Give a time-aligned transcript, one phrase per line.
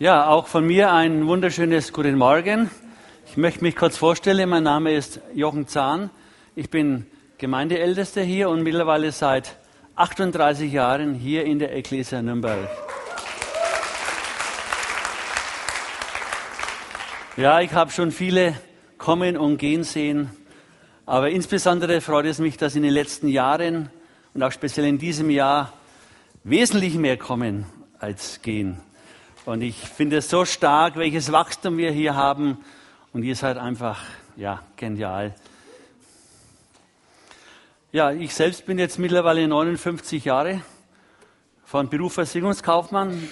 [0.00, 2.68] Ja, auch von mir ein wunderschönes Guten Morgen.
[3.26, 4.48] Ich möchte mich kurz vorstellen.
[4.48, 6.10] Mein Name ist Jochen Zahn.
[6.56, 7.06] Ich bin
[7.38, 9.56] Gemeindeältester hier und mittlerweile seit
[9.94, 12.68] 38 Jahren hier in der Ecclesia Nürnberg.
[17.36, 18.58] Ja, ich habe schon viele
[18.98, 20.28] kommen und gehen sehen,
[21.06, 23.90] aber insbesondere freut es mich, dass in den letzten Jahren
[24.34, 25.72] und auch speziell in diesem Jahr
[26.42, 27.66] wesentlich mehr kommen
[28.00, 28.80] als gehen.
[29.44, 32.58] Und ich finde es so stark, welches Wachstum wir hier haben.
[33.12, 34.02] Und ihr seid einfach,
[34.36, 35.34] ja, genial.
[37.92, 40.62] Ja, ich selbst bin jetzt mittlerweile 59 Jahre
[41.64, 43.28] von Beruf Versicherungskaufmann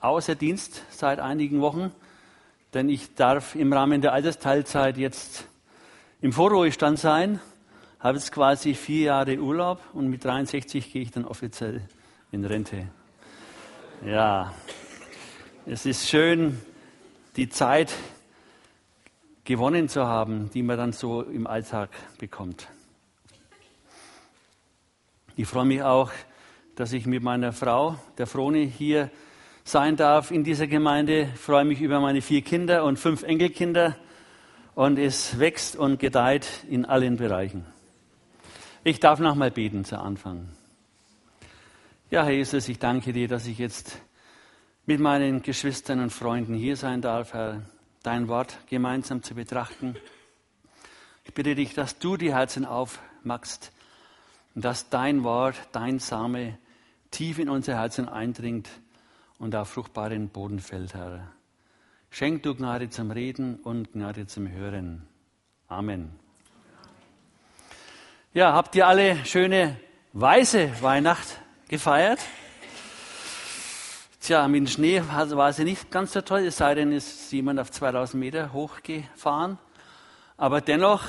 [0.00, 1.92] außer Dienst seit einigen Wochen,
[2.72, 5.44] denn ich darf im Rahmen der Altersteilzeit jetzt
[6.20, 7.40] im Vorruhestand sein,
[7.98, 11.82] habe jetzt quasi vier Jahre Urlaub und mit 63 gehe ich dann offiziell
[12.30, 12.86] in Rente.
[14.06, 14.54] Ja,
[15.66, 16.58] es ist schön,
[17.36, 17.92] die Zeit
[19.44, 22.68] gewonnen zu haben, die man dann so im Alltag bekommt.
[25.36, 26.10] Ich freue mich auch,
[26.76, 29.10] dass ich mit meiner Frau, der Froni, hier
[29.64, 31.30] sein darf in dieser Gemeinde.
[31.34, 33.96] Ich freue mich über meine vier Kinder und fünf Enkelkinder
[34.74, 37.66] und es wächst und gedeiht in allen Bereichen.
[38.82, 40.48] Ich darf nochmal beten zu Anfang.
[42.10, 44.00] Ja, Herr Jesus, ich danke dir, dass ich jetzt
[44.90, 47.62] mit meinen Geschwistern und Freunden hier sein darf, Herr,
[48.02, 49.94] dein Wort gemeinsam zu betrachten.
[51.22, 53.70] Ich bitte dich, dass du die Herzen aufmachst
[54.56, 56.58] und dass dein Wort, dein Same
[57.12, 58.68] tief in unser Herzen eindringt
[59.38, 61.28] und auf fruchtbaren Boden fällt, Herr.
[62.10, 65.06] Schenk du Gnade zum Reden und Gnade zum Hören.
[65.68, 66.10] Amen.
[68.34, 69.76] Ja, habt ihr alle schöne
[70.14, 72.18] weiße Weihnacht gefeiert?
[74.30, 77.32] Tja, mit dem Schnee war sie nicht ganz so toll, es sei denn, es ist
[77.32, 79.58] jemand auf 2000 Meter hochgefahren.
[80.36, 81.02] Aber dennoch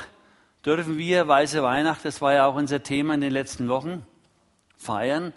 [0.65, 4.07] dürfen wir Weiße Weihnacht, das war ja auch unser Thema in den letzten Wochen,
[4.75, 5.33] feiern.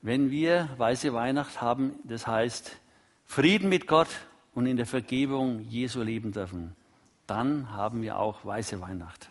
[0.00, 2.78] Wenn wir Weiße Weihnacht haben, das heißt
[3.26, 4.08] Frieden mit Gott
[4.54, 6.74] und in der Vergebung Jesu leben dürfen,
[7.26, 9.28] dann haben wir auch Weiße Weihnacht.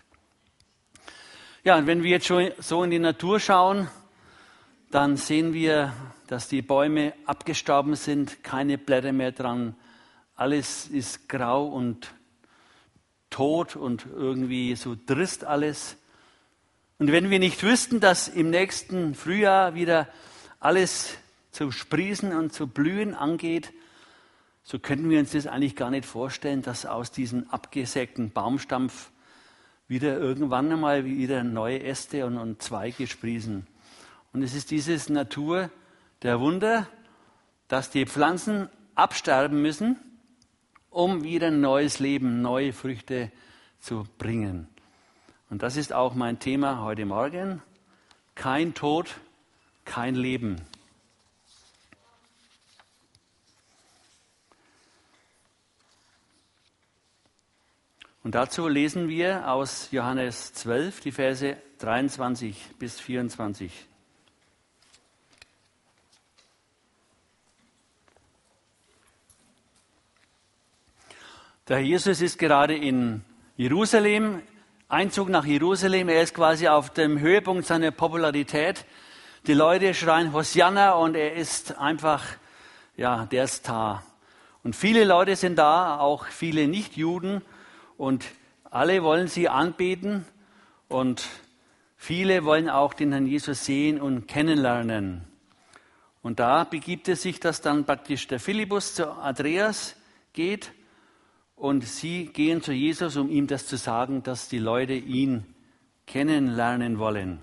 [1.63, 3.87] Ja, und wenn wir jetzt schon so in die Natur schauen,
[4.91, 5.93] dann sehen wir
[6.27, 9.75] dass die Bäume abgestorben sind, keine Blätter mehr dran,
[10.35, 12.13] alles ist grau und
[13.29, 15.97] tot und irgendwie so trist alles.
[16.99, 20.07] Und wenn wir nicht wüssten, dass im nächsten Frühjahr wieder
[20.59, 21.17] alles
[21.51, 23.73] zu sprießen und zu blühen angeht,
[24.63, 29.11] so könnten wir uns das eigentlich gar nicht vorstellen, dass aus diesem abgesägten Baumstampf
[29.87, 33.65] wieder irgendwann einmal wieder neue Äste und, und Zweige sprießen.
[34.37, 35.71] Und es ist dieses Natur,
[36.21, 36.87] der Wunder,
[37.69, 39.95] dass die Pflanzen absterben müssen,
[40.91, 43.31] um wieder neues Leben, neue Früchte
[43.79, 44.67] zu bringen.
[45.49, 47.63] Und das ist auch mein Thema heute Morgen.
[48.35, 49.15] Kein Tod,
[49.85, 50.61] kein Leben.
[58.23, 63.87] Und dazu lesen wir aus Johannes 12 die Verse 23 bis 24.
[71.67, 73.25] Der Jesus ist gerade in
[73.57, 74.41] Jerusalem,
[74.87, 76.07] Einzug nach Jerusalem.
[76.07, 78.85] Er ist quasi auf dem Höhepunkt seiner Popularität.
[79.47, 82.23] Die Leute schreien Hosianna und er ist einfach,
[82.95, 84.01] ja, der Star.
[84.63, 87.41] Und viele Leute sind da, auch viele Nichtjuden
[87.97, 88.23] und
[88.71, 90.25] alle wollen sie anbeten
[90.87, 91.27] und
[91.97, 95.25] viele wollen auch den Herrn Jesus sehen und kennenlernen.
[96.21, 99.97] Und da begibt es sich, dass dann praktisch der Philippus zu Andreas
[100.31, 100.71] geht
[101.57, 105.43] und sie gehen zu Jesus, um ihm das zu sagen, dass die Leute ihn
[106.05, 107.39] kennenlernen wollen.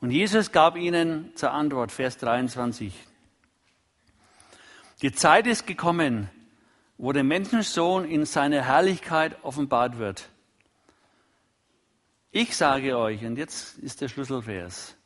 [0.00, 2.92] Und Jesus gab ihnen zur Antwort, Vers 23,
[5.02, 6.28] die Zeit ist gekommen,
[6.98, 10.28] wo der Menschensohn in seiner Herrlichkeit offenbart wird.
[12.30, 14.96] Ich sage euch, und jetzt ist der Schlüsselvers,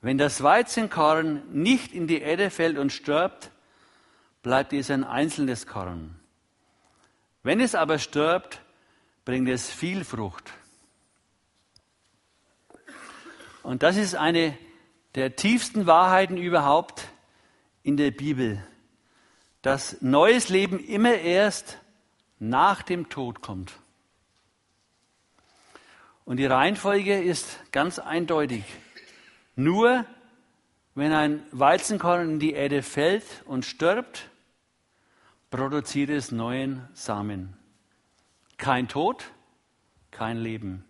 [0.00, 3.50] wenn das Weizenkorn nicht in die Erde fällt und stirbt,
[4.42, 6.16] bleibt es ein einzelnes Korn.
[7.44, 8.60] Wenn es aber stirbt,
[9.26, 10.50] bringt es viel Frucht.
[13.62, 14.56] Und das ist eine
[15.14, 17.06] der tiefsten Wahrheiten überhaupt
[17.82, 18.66] in der Bibel,
[19.60, 21.78] dass neues Leben immer erst
[22.38, 23.74] nach dem Tod kommt.
[26.24, 28.64] Und die Reihenfolge ist ganz eindeutig.
[29.54, 30.06] Nur
[30.94, 34.30] wenn ein Weizenkorn in die Erde fällt und stirbt,
[35.54, 37.56] produziert es neuen Samen.
[38.56, 39.24] Kein Tod,
[40.10, 40.84] kein Leben.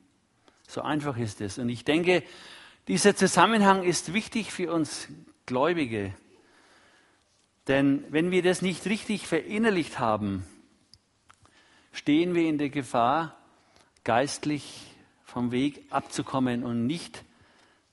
[0.66, 1.58] So einfach ist es.
[1.58, 2.22] Und ich denke,
[2.88, 5.08] dieser Zusammenhang ist wichtig für uns
[5.44, 6.14] Gläubige.
[7.68, 10.46] Denn wenn wir das nicht richtig verinnerlicht haben,
[11.92, 13.36] stehen wir in der Gefahr,
[14.02, 14.94] geistlich
[15.24, 17.22] vom Weg abzukommen und nicht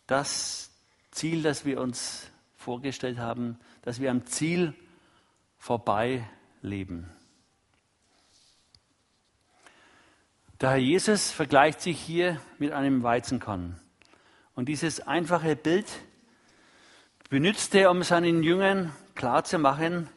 [0.08, 0.72] das
[1.12, 4.74] Ziel, das wir uns vorgestellt haben, dass wir am Ziel
[5.58, 6.26] vorbei
[6.62, 7.10] leben.
[10.60, 13.80] Der Herr Jesus vergleicht sich hier mit einem Weizenkorn.
[14.54, 15.88] Und dieses einfache Bild
[17.30, 20.08] benützt er, um seinen Jüngern klarzumachen,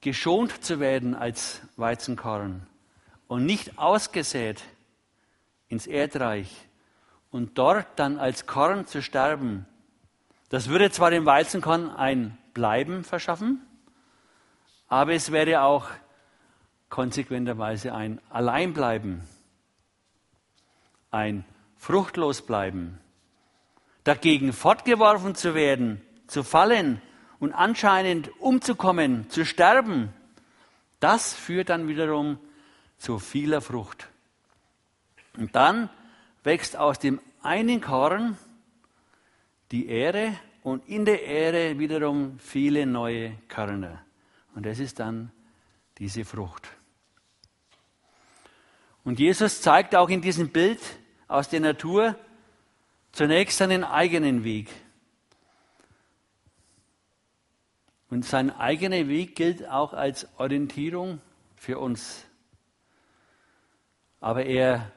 [0.00, 2.66] geschont zu werden als Weizenkorn
[3.28, 4.62] und nicht ausgesät
[5.68, 6.68] ins Erdreich
[7.30, 9.66] und dort dann als Korn zu sterben.
[10.48, 13.65] Das würde zwar dem Weizenkorn ein Bleiben verschaffen,
[14.88, 15.88] aber es wäre auch
[16.88, 19.22] konsequenterweise ein Alleinbleiben,
[21.10, 21.44] ein
[21.76, 22.98] Fruchtlosbleiben.
[24.04, 27.02] Dagegen fortgeworfen zu werden, zu fallen
[27.40, 30.12] und anscheinend umzukommen, zu sterben,
[31.00, 32.38] das führt dann wiederum
[32.98, 34.08] zu vieler Frucht.
[35.36, 35.90] Und dann
[36.44, 38.38] wächst aus dem einen Korn
[39.72, 44.05] die Ähre und in der Ähre wiederum viele neue Körner.
[44.56, 45.30] Und das ist dann
[45.98, 46.66] diese Frucht.
[49.04, 50.80] Und Jesus zeigt auch in diesem Bild
[51.28, 52.18] aus der Natur
[53.12, 54.70] zunächst seinen eigenen Weg.
[58.08, 61.20] Und sein eigener Weg gilt auch als Orientierung
[61.56, 62.24] für uns.
[64.20, 64.90] Aber er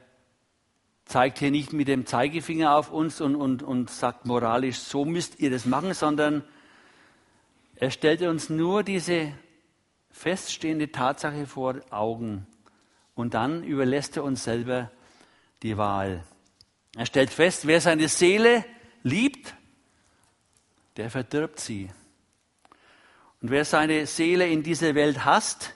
[1.04, 5.38] zeigt hier nicht mit dem Zeigefinger auf uns und, und, und sagt moralisch, so müsst
[5.38, 6.44] ihr das machen, sondern
[7.76, 9.34] er stellt uns nur diese
[10.10, 12.46] feststehende Tatsache vor Augen.
[13.14, 14.90] Und dann überlässt er uns selber
[15.62, 16.24] die Wahl.
[16.96, 18.64] Er stellt fest, wer seine Seele
[19.02, 19.54] liebt,
[20.96, 21.90] der verdirbt sie.
[23.40, 25.74] Und wer seine Seele in dieser Welt hasst,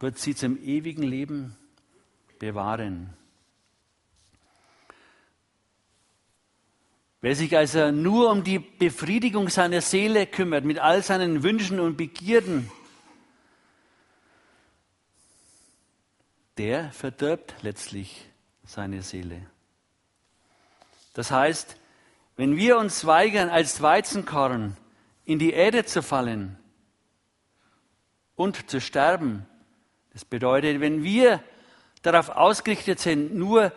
[0.00, 1.56] wird sie zum ewigen Leben
[2.38, 3.14] bewahren.
[7.20, 11.98] Wer sich also nur um die Befriedigung seiner Seele kümmert, mit all seinen Wünschen und
[11.98, 12.70] Begierden,
[16.60, 18.28] der verdirbt letztlich
[18.66, 19.46] seine Seele.
[21.14, 21.78] Das heißt,
[22.36, 24.76] wenn wir uns weigern, als Weizenkorn
[25.24, 26.58] in die Erde zu fallen
[28.36, 29.46] und zu sterben,
[30.12, 31.42] das bedeutet, wenn wir
[32.02, 33.72] darauf ausgerichtet sind, nur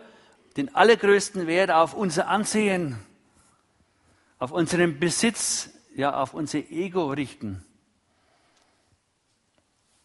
[0.58, 2.98] den allergrößten Wert auf unser Ansehen,
[4.38, 7.64] auf unseren Besitz, ja, auf unser Ego richten,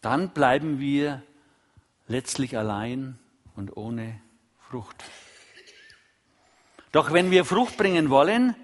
[0.00, 1.22] dann bleiben wir
[2.10, 3.18] letztlich allein
[3.54, 4.20] und ohne
[4.58, 5.04] Frucht.
[6.90, 8.56] Doch wenn wir Frucht bringen wollen,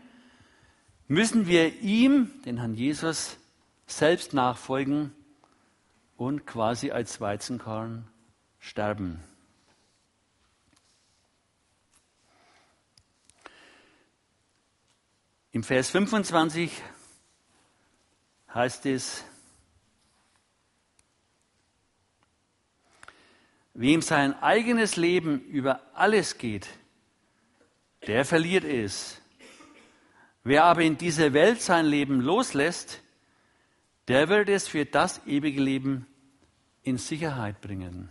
[1.06, 3.36] müssen wir ihm, den Herrn Jesus,
[3.86, 5.12] selbst nachfolgen
[6.16, 8.08] und quasi als Weizenkorn
[8.58, 9.22] sterben.
[15.52, 16.82] Im Vers 25
[18.52, 19.24] heißt es,
[23.78, 26.66] Wem sein eigenes Leben über alles geht,
[28.06, 29.20] der verliert es.
[30.44, 33.02] Wer aber in dieser Welt sein Leben loslässt,
[34.08, 36.06] der wird es für das ewige Leben
[36.84, 38.08] in Sicherheit bringen.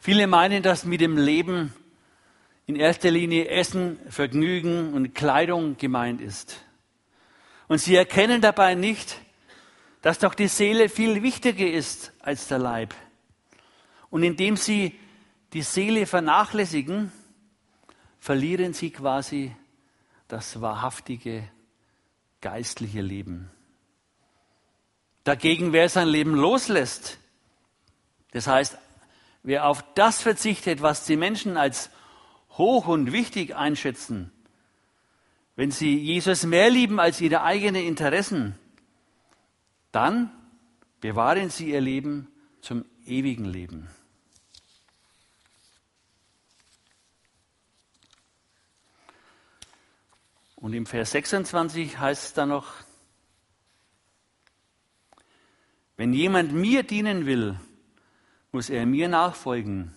[0.00, 1.72] Viele meinen, dass mit dem Leben
[2.66, 6.64] in erster Linie Essen, Vergnügen und Kleidung gemeint ist.
[7.68, 9.20] Und sie erkennen dabei nicht,
[10.06, 12.94] dass doch die Seele viel wichtiger ist als der Leib.
[14.08, 14.96] Und indem sie
[15.52, 17.10] die Seele vernachlässigen,
[18.20, 19.56] verlieren sie quasi
[20.28, 21.48] das wahrhaftige
[22.40, 23.50] geistliche Leben.
[25.24, 27.18] Dagegen, wer sein Leben loslässt,
[28.30, 28.78] das heißt,
[29.42, 31.90] wer auf das verzichtet, was die Menschen als
[32.50, 34.30] hoch und wichtig einschätzen,
[35.56, 38.56] wenn sie Jesus mehr lieben als ihre eigenen Interessen,
[39.96, 40.30] dann
[41.00, 42.28] bewahren sie ihr Leben
[42.60, 43.88] zum ewigen Leben.
[50.56, 52.74] Und im Vers 26 heißt es dann noch,
[55.96, 57.58] wenn jemand mir dienen will,
[58.52, 59.96] muss er mir nachfolgen.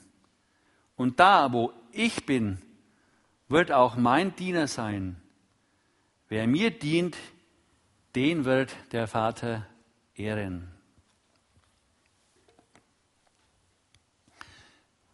[0.96, 2.62] Und da, wo ich bin,
[3.50, 5.22] wird auch mein Diener sein.
[6.30, 7.18] wer mir dient,
[8.16, 9.69] den wird der Vater
[10.20, 10.68] ehren.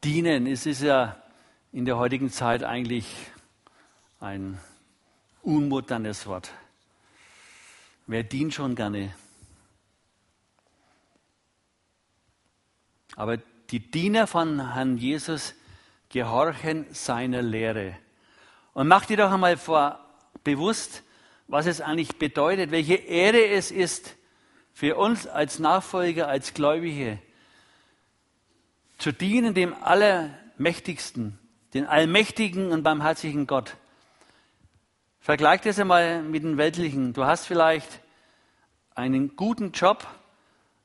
[0.04, 1.22] Dienen, es ist ja
[1.72, 3.06] in der heutigen Zeit eigentlich
[4.20, 4.60] ein
[5.42, 6.52] unmoddernes Wort.
[8.08, 9.16] Wer dient schon gerne?
[13.16, 13.38] Aber
[13.70, 15.56] die Diener von Herrn Jesus
[16.10, 17.98] gehorchen seiner Lehre.
[18.74, 20.00] Und mach dir doch einmal vor,
[20.44, 21.04] bewusst,
[21.48, 24.16] was es eigentlich bedeutet, welche Ehre es ist
[24.76, 27.18] für uns als Nachfolger, als Gläubige,
[28.98, 31.40] zu dienen dem Allermächtigsten,
[31.74, 33.78] den allmächtigen und barmherzigen Gott.
[35.22, 37.14] Vergleich das einmal mit dem Weltlichen.
[37.14, 38.02] Du hast vielleicht
[38.96, 40.06] einen guten Job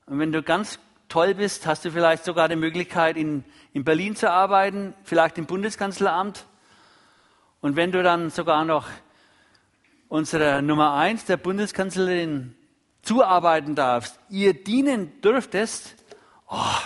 [0.07, 0.79] und wenn du ganz
[1.09, 5.47] toll bist, hast du vielleicht sogar die Möglichkeit, in, in Berlin zu arbeiten, vielleicht im
[5.47, 6.47] Bundeskanzleramt.
[7.61, 8.87] Und wenn du dann sogar noch
[10.09, 12.55] unserer Nummer eins, der Bundeskanzlerin,
[13.03, 15.97] zuarbeiten darfst, ihr dienen dürftest,
[16.49, 16.79] oh,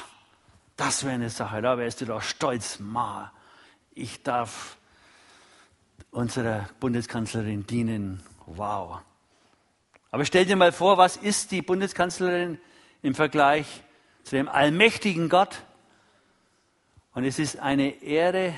[0.77, 3.33] das wäre eine Sache, da wärst du doch stolz, Ma,
[3.95, 4.77] ich darf
[6.11, 8.23] unserer Bundeskanzlerin dienen.
[8.47, 9.01] Wow.
[10.11, 12.59] Aber stell dir mal vor, was ist die Bundeskanzlerin
[13.03, 13.83] im Vergleich
[14.23, 15.63] zu dem allmächtigen Gott?
[17.15, 18.55] Und es ist eine Ehre,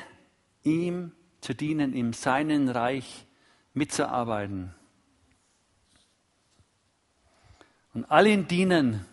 [0.65, 3.27] ihm zu dienen, in seinem Reich
[3.75, 4.75] mitzuarbeiten.
[7.97, 9.07] Und allen dienen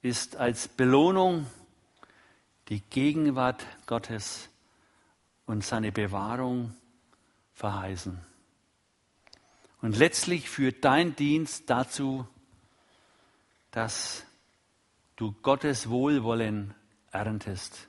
[0.00, 1.48] ist als Belohnung
[2.68, 4.48] die Gegenwart Gottes
[5.46, 6.72] und seine Bewahrung
[7.54, 8.16] verheißen.
[9.80, 12.28] Und letztlich führt dein Dienst dazu,
[13.72, 14.24] dass
[15.16, 16.74] du Gottes Wohlwollen
[17.10, 17.88] erntest.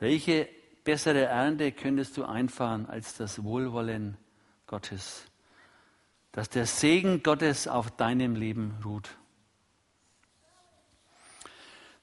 [0.00, 0.48] Welche
[0.82, 4.16] bessere Ernte könntest du einfahren als das Wohlwollen
[4.66, 5.24] Gottes?
[6.34, 9.16] Dass der Segen Gottes auf deinem Leben ruht.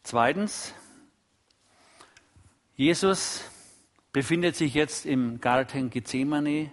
[0.04, 0.74] Zweitens,
[2.76, 3.44] Jesus
[4.14, 6.72] befindet sich jetzt im Garten Gethsemane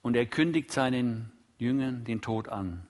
[0.00, 2.86] und er kündigt seinen Jüngern den Tod an.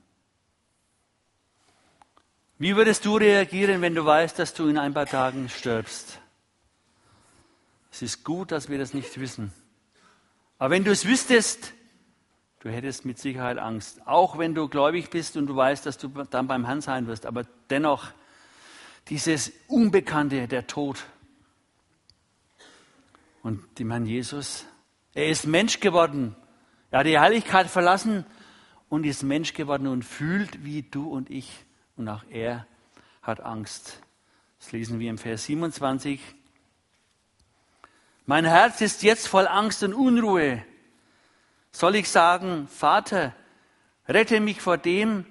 [2.58, 6.20] Wie würdest du reagieren, wenn du weißt, dass du in ein paar Tagen stirbst?
[7.90, 9.54] Es ist gut, dass wir das nicht wissen.
[10.58, 11.72] Aber wenn du es wüsstest,
[12.60, 14.06] du hättest mit Sicherheit Angst.
[14.06, 17.26] Auch wenn du gläubig bist und du weißt, dass du dann beim Herrn sein wirst.
[17.26, 18.12] Aber dennoch,
[19.08, 21.04] dieses Unbekannte, der Tod.
[23.42, 24.66] Und dem Herrn Jesus,
[25.14, 26.36] er ist Mensch geworden.
[26.90, 28.24] Er hat die Heiligkeit verlassen
[28.88, 31.64] und ist Mensch geworden und fühlt wie du und ich.
[31.96, 32.66] Und auch er
[33.22, 34.00] hat Angst.
[34.58, 36.20] Das lesen wir im Vers 27.
[38.26, 40.62] Mein Herz ist jetzt voll Angst und Unruhe.
[41.78, 43.32] Soll ich sagen, Vater,
[44.08, 45.24] rette mich vor dem,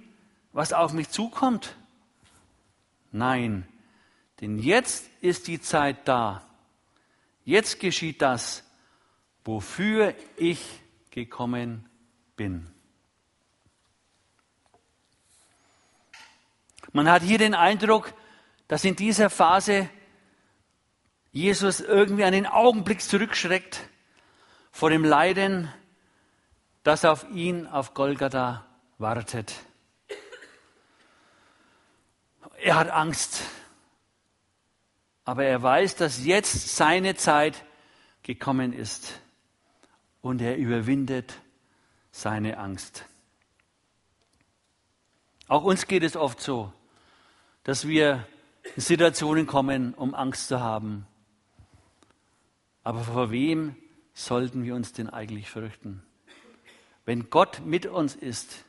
[0.53, 1.75] was auf mich zukommt?
[3.11, 3.67] Nein,
[4.39, 6.47] denn jetzt ist die Zeit da.
[7.43, 8.63] Jetzt geschieht das,
[9.43, 11.89] wofür ich gekommen
[12.37, 12.71] bin.
[16.93, 18.13] Man hat hier den Eindruck,
[18.69, 19.89] dass in dieser Phase
[21.33, 23.89] Jesus irgendwie einen Augenblick zurückschreckt
[24.71, 25.69] vor dem Leiden,
[26.83, 28.65] das auf ihn auf Golgatha
[28.97, 29.53] wartet.
[32.59, 33.41] Er hat Angst,
[35.25, 37.63] aber er weiß, dass jetzt seine Zeit
[38.23, 39.19] gekommen ist
[40.21, 41.35] und er überwindet
[42.11, 43.05] seine Angst.
[45.47, 46.73] Auch uns geht es oft so,
[47.63, 48.27] dass wir
[48.75, 51.05] in Situationen kommen, um Angst zu haben.
[52.83, 53.75] Aber vor wem
[54.13, 56.06] sollten wir uns denn eigentlich fürchten?
[57.07, 58.65] Wenn Gott mit uns ist,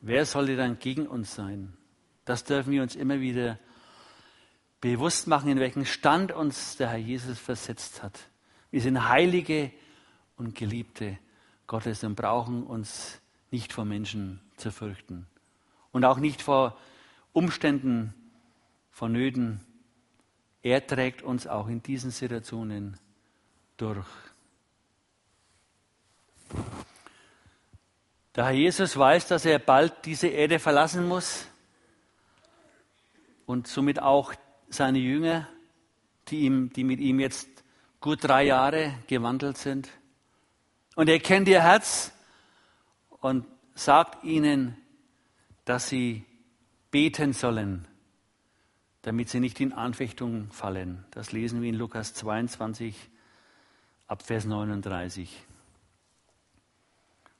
[0.00, 1.76] wer sollte dann gegen uns sein?
[2.24, 3.56] Das dürfen wir uns immer wieder
[4.80, 8.18] bewusst machen, in welchen Stand uns der Herr Jesus versetzt hat.
[8.72, 9.70] Wir sind Heilige
[10.34, 11.20] und Geliebte
[11.68, 13.20] Gottes und brauchen uns
[13.52, 15.28] nicht vor Menschen zu fürchten
[15.92, 16.76] und auch nicht vor
[17.32, 18.12] Umständen,
[18.90, 19.60] vor Nöten,
[20.62, 22.96] er trägt uns auch in diesen Situationen
[23.76, 24.08] durch.
[28.36, 31.46] Der Herr Jesus weiß, dass er bald diese Erde verlassen muss
[33.46, 34.34] und somit auch
[34.68, 35.48] seine Jünger,
[36.28, 37.48] die, ihm, die mit ihm jetzt
[38.00, 39.88] gut drei Jahre gewandelt sind.
[40.94, 42.12] Und er kennt ihr Herz
[43.20, 44.76] und sagt ihnen,
[45.64, 46.24] dass sie
[46.90, 47.86] beten sollen
[49.02, 51.04] damit sie nicht in Anfechtung fallen.
[51.10, 52.94] Das lesen wir in Lukas 22
[54.06, 55.46] ab Vers 39.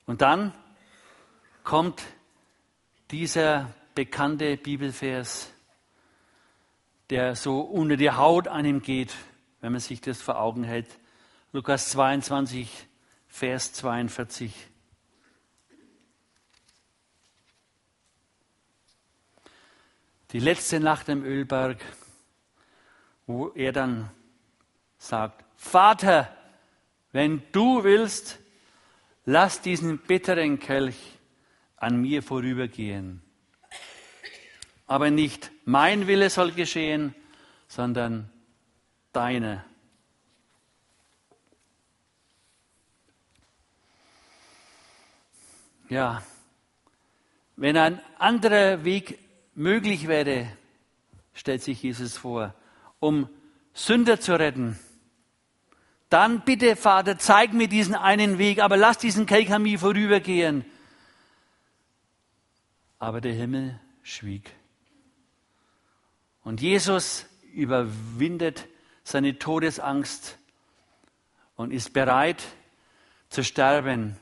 [0.06, 0.52] Und dann
[1.64, 2.02] kommt
[3.10, 5.52] dieser bekannte Bibelvers,
[7.10, 9.14] der so unter die Haut ihm geht,
[9.60, 10.88] wenn man sich das vor Augen hält.
[11.52, 12.86] Lukas 22,
[13.28, 14.54] Vers 42.
[20.32, 21.84] Die letzte Nacht im Ölberg,
[23.26, 24.10] wo er dann
[24.96, 26.34] sagt, Vater,
[27.10, 28.38] wenn du willst,
[29.24, 31.18] lass diesen bitteren Kelch
[31.80, 33.22] an mir vorübergehen.
[34.86, 37.14] Aber nicht mein Wille soll geschehen,
[37.66, 38.30] sondern
[39.12, 39.64] deine.
[45.88, 46.22] Ja,
[47.56, 49.18] wenn ein anderer Weg
[49.54, 50.46] möglich wäre,
[51.34, 52.54] stellt sich Jesus vor,
[53.00, 53.28] um
[53.72, 54.78] Sünder zu retten,
[56.10, 60.64] dann bitte, Vater, zeig mir diesen einen Weg, aber lass diesen Kelch an mir vorübergehen.
[63.00, 64.54] Aber der Himmel schwieg.
[66.44, 68.68] Und Jesus überwindet
[69.02, 70.38] seine Todesangst
[71.56, 72.42] und ist bereit
[73.28, 74.16] zu sterben,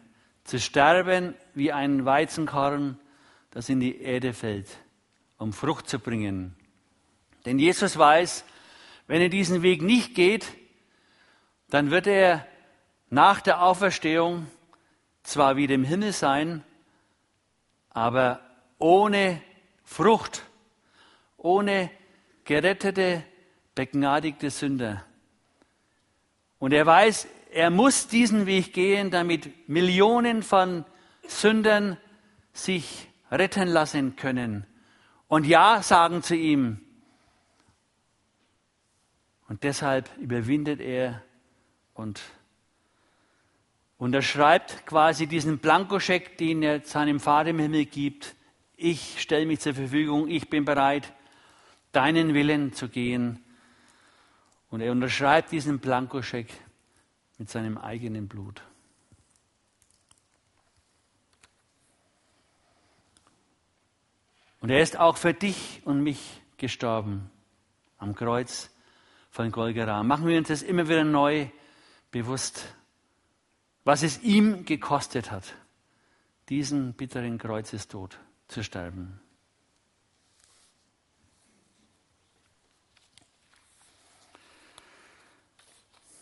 [0.44, 2.99] zu sterben wie ein Weizenkorn,
[3.50, 4.68] das in die Erde fällt,
[5.37, 6.56] um Frucht zu bringen.
[7.44, 8.44] Denn Jesus weiß,
[9.06, 10.47] wenn er diesen Weg nicht geht,
[11.70, 12.47] dann wird er
[13.11, 14.47] nach der Auferstehung
[15.23, 16.62] zwar wieder im Himmel sein,
[17.90, 18.40] aber
[18.78, 19.42] ohne
[19.85, 20.42] Frucht,
[21.37, 21.90] ohne
[22.44, 23.25] gerettete,
[23.75, 25.04] begnadigte Sünder.
[26.58, 30.85] Und er weiß, er muss diesen Weg gehen, damit Millionen von
[31.26, 31.97] Sündern
[32.52, 34.66] sich retten lassen können
[35.28, 36.80] und Ja sagen zu ihm.
[39.49, 41.23] Und deshalb überwindet er
[41.94, 42.20] und
[43.97, 48.35] unterschreibt quasi diesen Blankoscheck, den er seinem Vater im Himmel gibt.
[48.80, 51.12] Ich stelle mich zur Verfügung, ich bin bereit,
[51.90, 53.44] deinen Willen zu gehen.
[54.70, 56.46] Und er unterschreibt diesen Blankoscheck
[57.38, 58.62] mit seinem eigenen Blut.
[64.61, 67.33] Und er ist auch für dich und mich gestorben
[67.96, 68.70] am Kreuz
[69.33, 70.05] von Golgotha.
[70.05, 71.48] Machen wir uns das immer wieder neu
[72.12, 72.76] bewusst,
[73.83, 75.52] was es ihm gekostet hat,
[76.48, 79.20] diesen bitteren Kreuzestod zu sterben.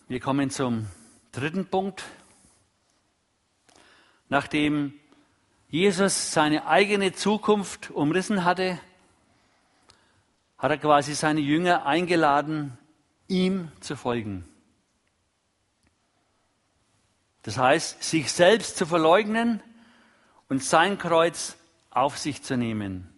[0.09, 0.87] Wir kommen zum
[1.33, 2.05] dritten Punkt.
[4.29, 4.93] Nachdem
[5.69, 8.79] Jesus seine eigene Zukunft umrissen hatte,
[10.59, 12.77] hat er quasi seine Jünger eingeladen,
[13.29, 14.49] ihm zu folgen.
[17.43, 19.63] Das heißt, sich selbst zu verleugnen
[20.49, 21.57] und sein Kreuz
[21.97, 23.09] auf sich zu nehmen.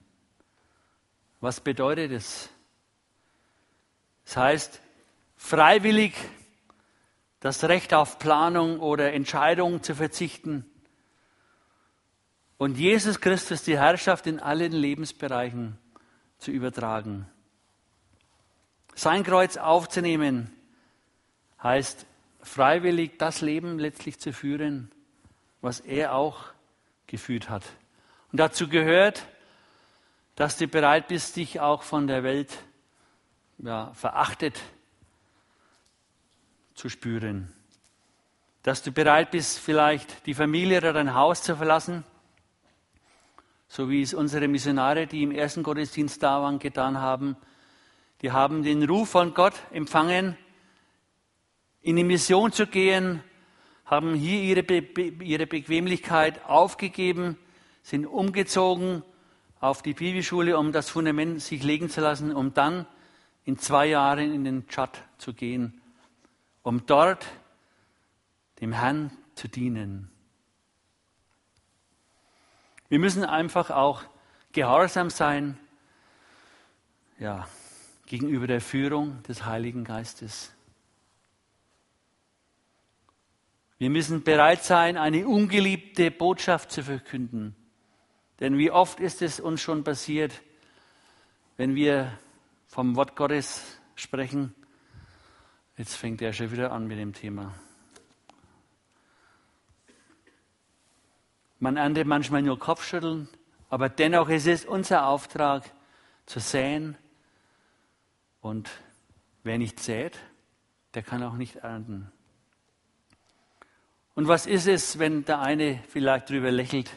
[1.40, 2.48] Was bedeutet es?
[4.24, 4.80] Das heißt,
[5.36, 6.14] freiwillig
[7.40, 10.64] das Recht auf Planung oder Entscheidung zu verzichten
[12.56, 15.76] und Jesus Christus die Herrschaft in allen Lebensbereichen
[16.38, 17.26] zu übertragen.
[18.94, 20.52] Sein Kreuz aufzunehmen
[21.62, 22.06] heißt
[22.42, 24.92] freiwillig das Leben letztlich zu führen,
[25.60, 26.44] was er auch
[27.08, 27.64] geführt hat.
[28.32, 29.26] Und dazu gehört,
[30.34, 32.56] dass du bereit bist, dich auch von der Welt
[33.58, 34.60] ja, verachtet
[36.74, 37.52] zu spüren.
[38.62, 42.04] Dass du bereit bist, vielleicht die Familie oder dein Haus zu verlassen,
[43.66, 47.36] so wie es unsere Missionare, die im ersten Gottesdienst da waren, getan haben.
[48.22, 50.36] Die haben den Ruf von Gott empfangen,
[51.82, 53.22] in die Mission zu gehen,
[53.84, 57.38] haben hier ihre, Be ihre Bequemlichkeit aufgegeben,
[57.88, 59.02] sind umgezogen
[59.60, 62.84] auf die Bibelschule, um das Fundament sich legen zu lassen, um dann
[63.46, 65.80] in zwei Jahren in den Tschad zu gehen,
[66.62, 67.26] um dort
[68.60, 70.10] dem Herrn zu dienen.
[72.90, 74.02] Wir müssen einfach auch
[74.52, 75.58] gehorsam sein,
[77.18, 77.48] ja,
[78.04, 80.52] gegenüber der Führung des Heiligen Geistes.
[83.78, 87.54] Wir müssen bereit sein, eine ungeliebte Botschaft zu verkünden.
[88.40, 90.42] Denn wie oft ist es uns schon passiert,
[91.56, 92.16] wenn wir
[92.68, 94.54] vom Wort Gottes sprechen?
[95.76, 97.54] Jetzt fängt er schon wieder an mit dem Thema.
[101.58, 103.28] Man erntet manchmal nur Kopfschütteln,
[103.68, 105.64] aber dennoch ist es unser Auftrag
[106.26, 106.96] zu säen.
[108.40, 108.70] Und
[109.42, 110.16] wer nicht sät,
[110.94, 112.12] der kann auch nicht ernten.
[114.14, 116.90] Und was ist es, wenn der eine vielleicht drüber lächelt,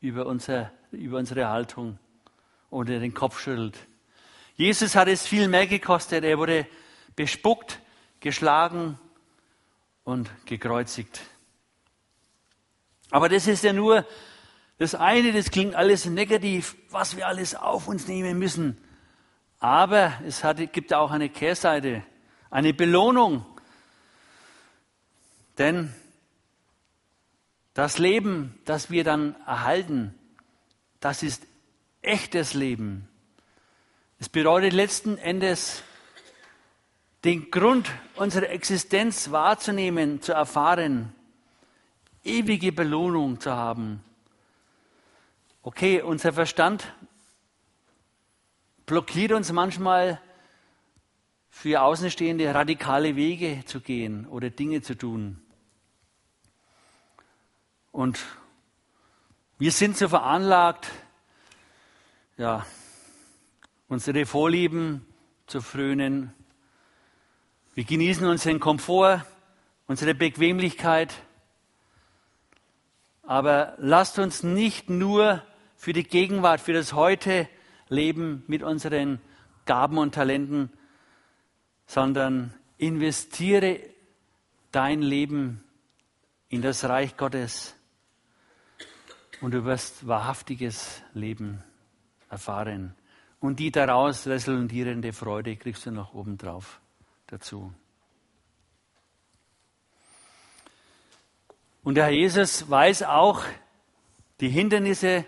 [0.00, 1.98] über, unser, über unsere Haltung
[2.70, 3.78] oder den Kopf schüttelt?
[4.56, 6.24] Jesus hat es viel mehr gekostet.
[6.24, 6.66] Er wurde
[7.16, 7.80] bespuckt,
[8.20, 8.98] geschlagen
[10.04, 11.20] und gekreuzigt.
[13.10, 14.06] Aber das ist ja nur
[14.78, 18.78] das eine, das klingt alles negativ, was wir alles auf uns nehmen müssen.
[19.58, 22.02] Aber es hat, gibt auch eine Kehrseite,
[22.50, 23.44] eine Belohnung.
[25.58, 25.94] Denn
[27.74, 30.14] das Leben, das wir dann erhalten,
[31.00, 31.46] das ist
[32.02, 33.08] echtes Leben.
[34.18, 35.82] Es bedeutet letzten Endes,
[37.24, 41.14] den Grund unserer Existenz wahrzunehmen, zu erfahren,
[42.24, 44.02] ewige Belohnung zu haben.
[45.62, 46.94] Okay, unser Verstand
[48.86, 50.20] blockiert uns manchmal
[51.50, 55.42] für Außenstehende radikale Wege zu gehen oder Dinge zu tun.
[57.92, 58.24] Und
[59.58, 60.90] wir sind so veranlagt,
[62.36, 62.64] ja,
[63.88, 65.04] unsere Vorlieben
[65.46, 66.32] zu frönen.
[67.74, 69.26] Wir genießen unseren Komfort,
[69.88, 71.12] unsere Bequemlichkeit.
[73.24, 75.42] Aber lasst uns nicht nur
[75.76, 77.48] für die Gegenwart, für das Heute
[77.88, 79.20] leben mit unseren
[79.66, 80.72] Gaben und Talenten,
[81.86, 83.80] sondern investiere
[84.70, 85.64] dein Leben
[86.48, 87.74] in das Reich Gottes
[89.40, 91.62] und du wirst wahrhaftiges Leben
[92.28, 92.94] erfahren.
[93.40, 96.80] Und die daraus resultierende Freude kriegst du noch obendrauf
[97.26, 97.72] dazu.
[101.82, 103.42] Und der Herr Jesus weiß auch
[104.40, 105.24] die Hindernisse,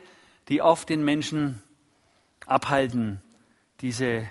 [0.48, 1.62] die oft den Menschen
[2.46, 3.22] abhalten,
[3.80, 4.28] diese,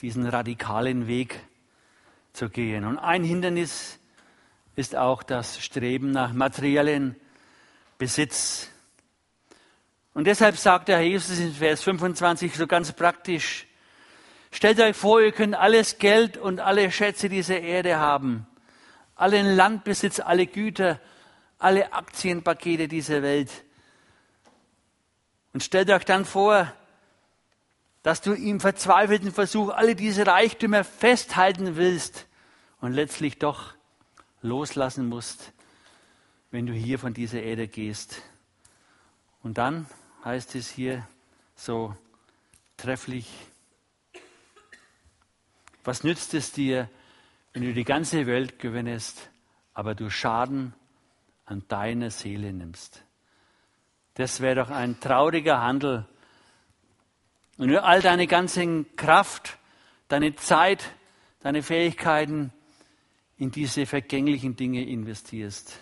[0.00, 1.38] diesen radikalen Weg
[2.32, 2.84] zu gehen.
[2.84, 4.00] Und ein Hindernis
[4.74, 7.14] ist auch das Streben nach materiellen
[7.98, 8.71] Besitz.
[10.14, 13.66] Und deshalb sagt der Herr Jesus in Vers 25 so ganz praktisch,
[14.50, 18.46] stellt euch vor, ihr könnt alles Geld und alle Schätze dieser Erde haben,
[19.14, 21.00] allen Landbesitz, alle Güter,
[21.58, 23.50] alle Aktienpakete dieser Welt.
[25.54, 26.70] Und stellt euch dann vor,
[28.02, 32.26] dass du im verzweifelten Versuch alle diese Reichtümer festhalten willst
[32.80, 33.74] und letztlich doch
[34.42, 35.52] loslassen musst,
[36.50, 38.20] wenn du hier von dieser Erde gehst.
[39.42, 39.86] Und dann
[40.24, 41.06] heißt es hier
[41.54, 41.96] so
[42.76, 43.28] trefflich,
[45.84, 46.88] was nützt es dir,
[47.52, 49.30] wenn du die ganze Welt gewinnest,
[49.74, 50.74] aber du Schaden
[51.44, 53.04] an deiner Seele nimmst?
[54.14, 56.06] Das wäre doch ein trauriger Handel.
[57.58, 59.58] Und du all deine ganze Kraft,
[60.08, 60.94] deine Zeit,
[61.40, 62.52] deine Fähigkeiten
[63.36, 65.80] in diese vergänglichen Dinge investierst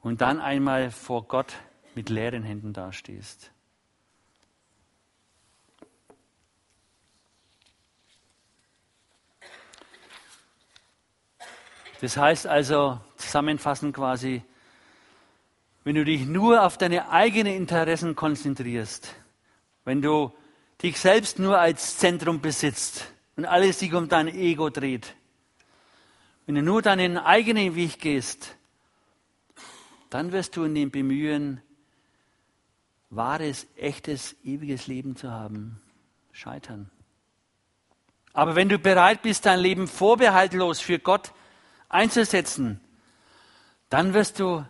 [0.00, 1.54] und dann einmal vor Gott
[1.98, 3.50] mit leeren Händen dastehst.
[12.00, 14.44] Das heißt also, zusammenfassend quasi,
[15.82, 19.12] wenn du dich nur auf deine eigenen Interessen konzentrierst,
[19.84, 20.32] wenn du
[20.80, 25.16] dich selbst nur als Zentrum besitzt und alles sich um dein Ego dreht,
[26.46, 28.56] wenn du nur deinen eigenen Weg gehst,
[30.10, 31.60] dann wirst du in dem Bemühen,
[33.10, 35.80] wahres, echtes, ewiges Leben zu haben,
[36.32, 36.90] scheitern.
[38.32, 41.32] Aber wenn du bereit bist, dein Leben vorbehaltlos für Gott
[41.88, 42.80] einzusetzen,
[43.88, 44.64] dann wirst du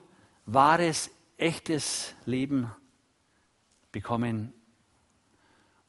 [0.46, 2.70] wahres, echtes Leben
[3.92, 4.52] bekommen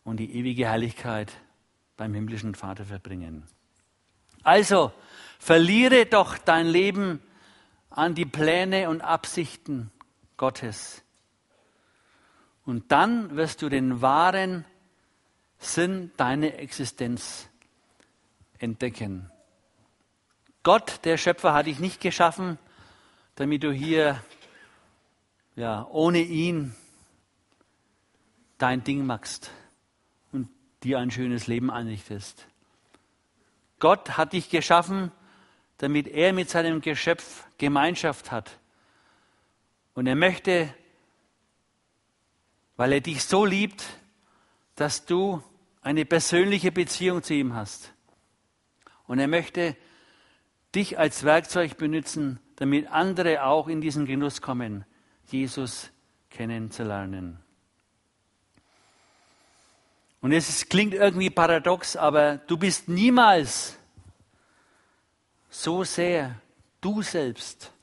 [0.03, 1.31] und die ewige Herrlichkeit
[1.97, 3.43] beim himmlischen Vater verbringen.
[4.43, 4.91] Also,
[5.37, 7.21] verliere doch dein Leben
[7.89, 9.91] an die Pläne und Absichten
[10.37, 11.03] Gottes.
[12.69, 14.63] Und dann wirst du den wahren
[15.57, 17.49] Sinn deiner Existenz
[18.59, 19.31] entdecken.
[20.61, 22.59] Gott, der Schöpfer, hat dich nicht geschaffen,
[23.33, 24.21] damit du hier
[25.55, 26.75] ja, ohne ihn
[28.59, 29.49] dein Ding machst
[30.31, 30.47] und
[30.83, 32.45] dir ein schönes Leben einrichtest.
[33.79, 35.11] Gott hat dich geschaffen,
[35.79, 38.59] damit er mit seinem Geschöpf Gemeinschaft hat.
[39.95, 40.71] Und er möchte,
[42.79, 43.83] weil er dich so liebt,
[44.75, 45.43] dass du
[45.81, 47.91] eine persönliche Beziehung zu ihm hast.
[49.05, 49.75] Und er möchte
[50.73, 54.85] dich als Werkzeug benutzen, damit andere auch in diesen Genuss kommen,
[55.27, 55.91] Jesus
[56.29, 57.39] kennenzulernen.
[60.21, 63.77] Und es klingt irgendwie paradox, aber du bist niemals
[65.49, 66.39] so sehr
[66.79, 67.73] du selbst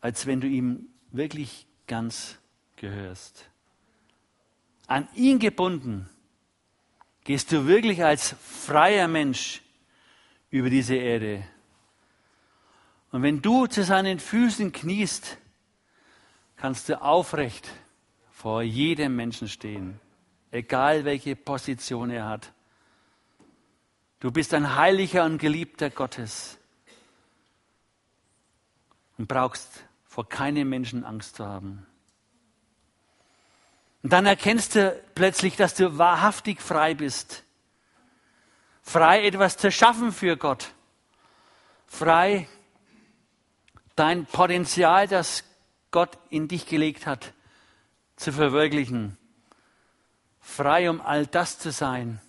[0.00, 2.38] als wenn du ihm wirklich ganz
[2.76, 3.48] gehörst.
[4.86, 6.08] An ihn gebunden
[7.24, 9.62] gehst du wirklich als freier Mensch
[10.50, 11.42] über diese Erde.
[13.10, 15.38] Und wenn du zu seinen Füßen kniest,
[16.56, 17.68] kannst du aufrecht
[18.30, 20.00] vor jedem Menschen stehen,
[20.50, 22.52] egal welche Position er hat.
[24.20, 26.58] Du bist ein heiliger und geliebter Gottes
[29.18, 31.86] und brauchst vor keinem Menschen Angst zu haben.
[34.06, 37.42] Und dann erkennst du plötzlich, dass du wahrhaftig frei bist.
[38.80, 40.72] Frei etwas zu schaffen für Gott.
[41.88, 42.46] Frei
[43.96, 45.42] dein Potenzial, das
[45.90, 47.32] Gott in dich gelegt hat,
[48.14, 49.18] zu verwirklichen.
[50.40, 52.20] Frei, um all das zu sein,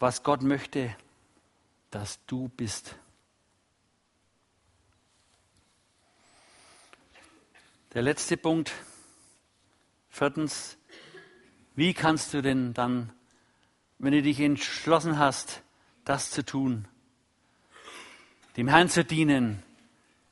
[0.00, 0.92] was Gott möchte,
[1.92, 2.96] dass du bist.
[7.94, 8.72] Der letzte Punkt.
[10.18, 10.76] Viertens,
[11.76, 13.12] wie kannst du denn dann,
[14.00, 15.62] wenn du dich entschlossen hast,
[16.04, 16.88] das zu tun,
[18.56, 19.62] dem Herrn zu dienen,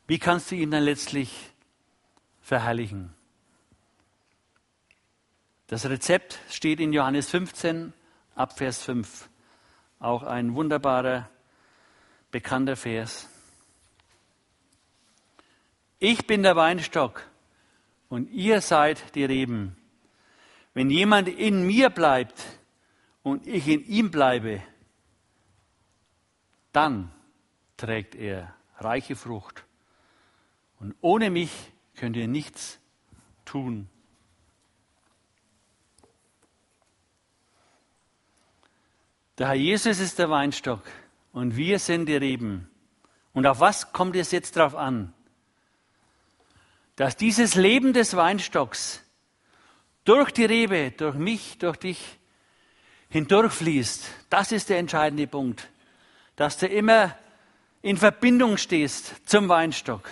[0.09, 1.53] wie kannst du ihn dann letztlich
[2.41, 3.15] verherrlichen?
[5.69, 7.93] Das Rezept steht in Johannes 15
[8.35, 9.29] ab Vers 5.
[10.01, 11.31] Auch ein wunderbarer,
[12.33, 13.29] bekannter Vers.
[16.01, 17.23] Ich bin der Weinstock
[18.09, 19.77] und ihr seid die Reben.
[20.75, 22.45] Wenn jemand in mir bleibt
[23.23, 24.63] und ich in ihm bleibe,
[26.73, 27.11] dann
[27.77, 29.65] trägt er reiche Frucht.
[30.79, 31.51] Und ohne mich
[31.95, 32.79] könnt ihr nichts
[33.45, 33.89] tun.
[39.39, 40.83] Der Herr Jesus ist der Weinstock
[41.33, 42.71] und wir sind die Reben.
[43.35, 45.13] Und auf was kommt es jetzt drauf an?
[46.97, 49.03] Dass dieses Leben des Weinstocks
[50.05, 52.19] durch die Rebe, durch mich, durch dich
[53.11, 54.05] hindurchfließt.
[54.31, 55.69] Das ist der entscheidende Punkt.
[56.37, 57.17] Dass du immer
[57.83, 60.11] in Verbindung stehst zum Weinstock.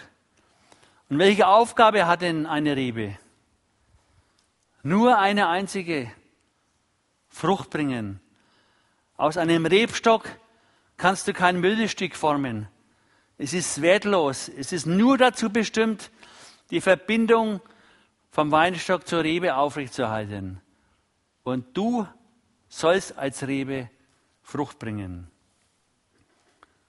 [1.09, 3.19] Und welche Aufgabe hat denn eine Rebe?
[4.83, 6.11] Nur eine einzige
[7.29, 8.21] Frucht bringen.
[9.17, 10.29] Aus einem Rebstock
[10.97, 12.69] kannst du kein Müllstück formen.
[13.39, 14.49] Es ist wertlos.
[14.49, 16.11] Es ist nur dazu bestimmt,
[16.71, 17.61] die Verbindung
[18.31, 20.61] vom Weinstock zur Rebe aufrechtzuerhalten.
[21.43, 22.07] Und du
[22.69, 23.91] sollst als Rebe
[24.43, 25.31] Frucht bringen.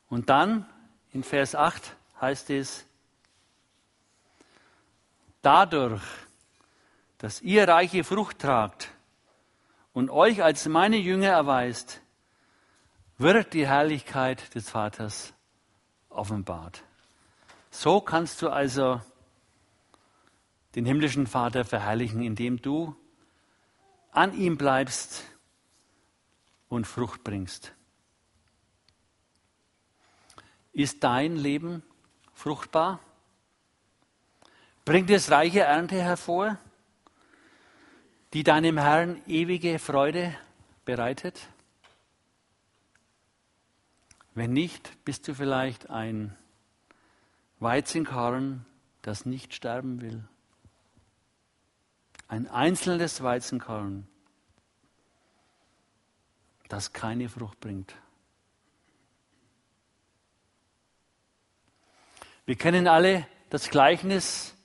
[0.09, 0.65] Und dann
[1.11, 2.85] in Vers 8 heißt es,
[5.41, 6.03] dadurch,
[7.17, 8.89] dass ihr reiche Frucht tragt
[9.93, 12.01] und euch als meine Jünger erweist,
[13.17, 15.33] wird die Herrlichkeit des Vaters
[16.09, 16.83] offenbart.
[17.71, 19.01] So kannst du also
[20.75, 22.95] den himmlischen Vater verherrlichen, indem du
[24.11, 25.23] an ihm bleibst
[26.67, 27.73] und Frucht bringst.
[30.73, 31.83] Ist dein Leben
[32.33, 32.99] fruchtbar?
[34.83, 36.57] Bringt es reiche Ernte hervor,
[38.33, 40.37] die deinem Herrn ewige Freude
[40.83, 41.47] bereitet?
[44.33, 46.35] Wenn nicht, bist du vielleicht ein
[47.59, 48.65] Weizenkorn,
[49.01, 50.27] das nicht sterben will.
[52.27, 54.07] Ein einzelnes Weizenkorn,
[56.69, 57.95] das keine Frucht bringt.
[62.45, 64.55] Wir kennen alle das Gleichnis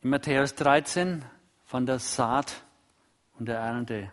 [0.00, 1.24] in Matthäus 13
[1.64, 2.62] von der Saat
[3.38, 4.12] und der Ernte.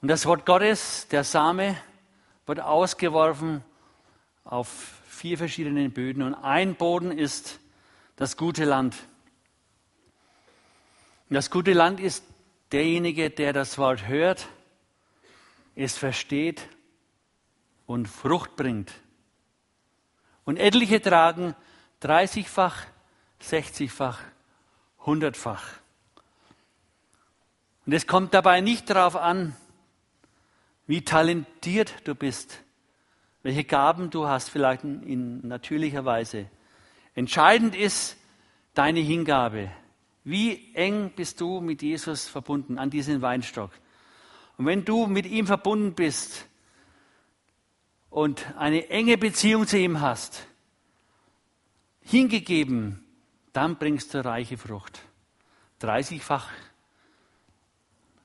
[0.00, 1.76] Und das Wort Gottes, der Same,
[2.44, 3.64] wird ausgeworfen
[4.44, 4.68] auf
[5.08, 6.22] vier verschiedene Böden.
[6.22, 7.58] Und ein Boden ist
[8.16, 8.94] das gute Land.
[11.28, 12.24] Das gute Land ist
[12.70, 14.46] derjenige, der das Wort hört,
[15.74, 16.68] es versteht
[17.86, 18.92] und Frucht bringt.
[20.44, 21.56] Und etliche tragen
[22.00, 22.86] 30-fach,
[23.42, 24.20] 60-fach,
[25.04, 25.64] 100-fach.
[27.86, 29.56] Und es kommt dabei nicht darauf an,
[30.86, 32.62] wie talentiert du bist,
[33.42, 36.48] welche Gaben du hast, vielleicht in natürlicher Weise.
[37.16, 38.16] Entscheidend ist
[38.74, 39.72] deine Hingabe,
[40.26, 43.70] wie eng bist du mit Jesus verbunden an diesen Weinstock?
[44.58, 46.48] Und wenn du mit ihm verbunden bist
[48.10, 50.48] und eine enge Beziehung zu ihm hast,
[52.00, 53.06] hingegeben,
[53.52, 55.00] dann bringst du reiche Frucht.
[55.80, 56.48] 30-fach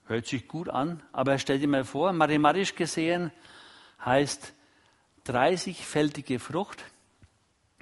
[0.05, 3.31] hört sich gut an, aber stell dir mal vor, mathematisch gesehen
[4.03, 4.53] heißt
[5.27, 6.83] 30-fältige Frucht,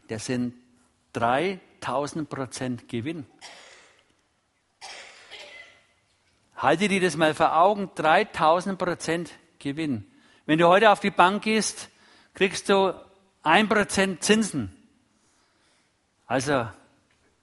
[0.09, 0.55] das sind
[1.13, 3.25] 3000 Prozent Gewinn.
[6.61, 10.05] Halte dir das mal vor Augen, 3000 Prozent Gewinn.
[10.45, 11.87] Wenn du heute auf die Bank gehst,
[12.33, 12.93] kriegst du
[13.43, 14.75] 1 Prozent Zinsen.
[16.27, 16.67] Also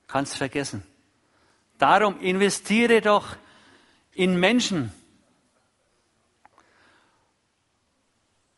[0.07, 0.83] kannst vergessen.
[1.79, 3.37] Darum investiere doch
[4.13, 4.93] in Menschen.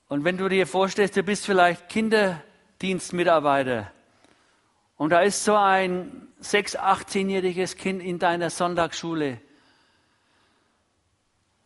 [0.09, 3.93] Und wenn du dir vorstellst, du bist vielleicht Kinderdienstmitarbeiter
[4.97, 9.41] und da ist so ein 6-, 18-jähriges Kind in deiner Sonntagsschule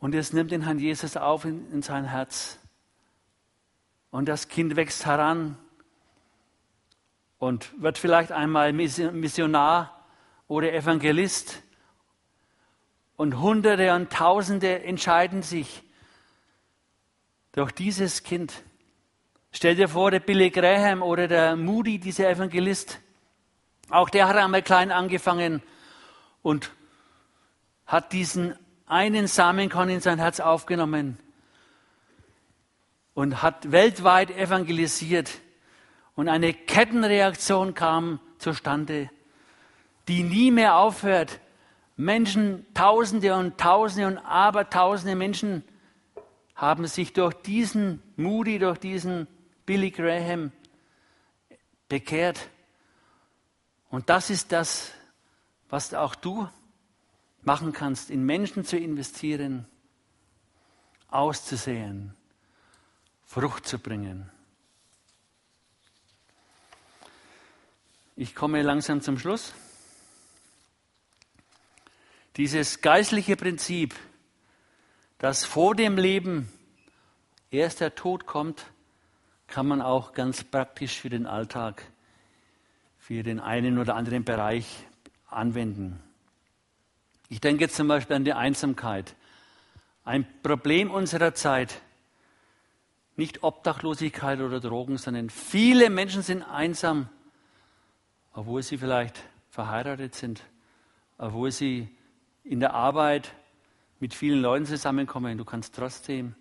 [0.03, 2.59] und es nimmt den Herrn Jesus auf in, in sein Herz.
[4.11, 5.57] Und das Kind wächst heran
[7.39, 10.05] und wird vielleicht einmal Missionar
[10.49, 11.63] oder Evangelist.
[13.15, 15.85] Und Hunderte und Tausende entscheiden sich
[17.53, 18.65] durch dieses Kind.
[19.53, 22.99] Stell dir vor, der Billy Graham oder der Moody, dieser Evangelist,
[23.89, 25.63] auch der hat einmal klein angefangen
[26.43, 26.73] und
[27.87, 28.57] hat diesen
[28.93, 31.19] einen Samenkorn in sein Herz aufgenommen
[33.15, 35.41] und hat weltweit evangelisiert.
[36.15, 39.11] Und eine Kettenreaktion kam zustande,
[40.09, 41.41] die nie mehr aufhört.
[41.97, 45.65] Menschen, Tausende und Tausende und Abertausende Menschen
[46.55, 49.27] haben sich durch diesen Moody, durch diesen
[49.65, 50.53] Billy Graham
[51.89, 52.51] bekehrt.
[53.89, 54.93] Und das ist das,
[55.71, 56.47] was auch du
[57.43, 59.67] machen kannst, in Menschen zu investieren,
[61.09, 62.15] auszusehen,
[63.25, 64.31] Frucht zu bringen.
[68.17, 69.55] Ich komme langsam zum Schluss.
[72.37, 73.95] Dieses geistliche Prinzip,
[75.19, 76.51] dass vor dem Leben
[77.51, 78.67] erst der Tod kommt,
[79.47, 81.87] kann man auch ganz praktisch für den Alltag,
[82.99, 84.87] für den einen oder anderen Bereich
[85.27, 86.03] anwenden.
[87.33, 89.17] Ich denke jetzt zum Beispiel an die Einsamkeit.
[90.05, 91.81] Ein Problem unserer Zeit.
[93.17, 97.09] Nicht Obdachlosigkeit oder Drogen, sondern viele Menschen sind einsam,
[98.35, 99.19] obwohl sie vielleicht
[99.49, 100.43] verheiratet sind,
[101.17, 101.89] obwohl sie
[102.45, 103.33] in der Arbeit
[103.99, 105.39] mit vielen Leuten zusammenkommen.
[105.39, 106.35] Du kannst trotzdem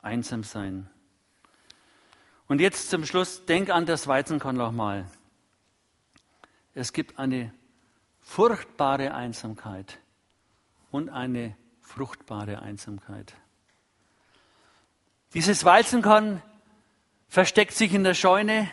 [0.00, 0.90] einsam sein.
[2.48, 5.06] Und jetzt zum Schluss, denk an das Weizenkorn nochmal.
[6.74, 7.54] Es gibt eine
[8.22, 9.98] furchtbare Einsamkeit
[10.90, 13.34] und eine fruchtbare Einsamkeit.
[15.34, 16.42] Dieses Weizenkorn
[17.28, 18.70] versteckt sich in der Scheune.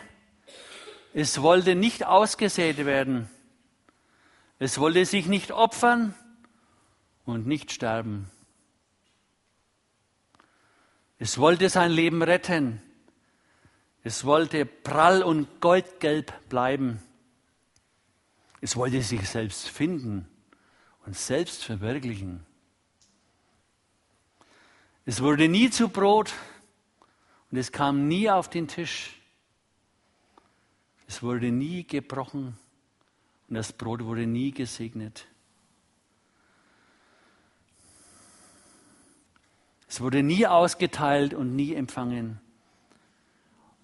[1.12, 3.28] Es wollte nicht ausgesät werden.
[4.58, 6.14] Es wollte sich nicht opfern
[7.24, 8.30] und nicht sterben.
[11.18, 12.82] Es wollte sein Leben retten.
[14.02, 17.02] Es wollte prall und goldgelb bleiben.
[18.60, 20.28] Es wollte sich selbst finden
[21.06, 22.44] und selbst verwirklichen.
[25.06, 26.32] Es wurde nie zu Brot
[27.50, 29.16] und es kam nie auf den Tisch.
[31.08, 32.58] Es wurde nie gebrochen
[33.48, 35.26] und das Brot wurde nie gesegnet.
[39.88, 42.40] Es wurde nie ausgeteilt und nie empfangen.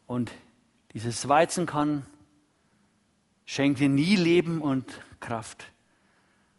[0.07, 0.31] Und
[0.93, 2.07] dieses Weizenkorn
[3.46, 5.64] schenkte nie Leben und Kraft.